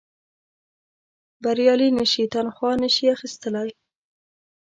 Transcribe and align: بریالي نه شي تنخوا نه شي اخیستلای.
بریالي 1.43 1.89
نه 1.97 2.05
شي 2.11 2.23
تنخوا 2.33 2.71
نه 2.81 2.89
شي 2.95 3.05
اخیستلای. 3.15 3.69